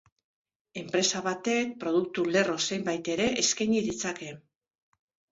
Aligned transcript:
Enpresa 0.79 1.19
batek 1.25 1.75
produktu-lerro 1.83 2.55
zenbait 2.69 3.11
ere 3.17 3.27
eskaini 3.43 3.83
ditzake. 3.89 4.31